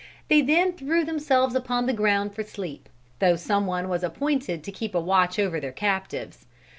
They 0.29 0.41
then 0.41 0.73
threw 0.73 1.05
themselves 1.05 1.53
upon 1.53 1.85
the 1.85 1.93
ground 1.93 2.33
for 2.33 2.41
sleep, 2.41 2.89
though 3.19 3.35
some 3.35 3.67
one 3.67 3.87
was 3.87 4.01
appointed 4.01 4.63
to 4.63 4.71
keep 4.71 4.95
a 4.95 4.99
watch 4.99 5.37
over 5.37 5.59
their 5.59 5.71
captives. 5.71 6.47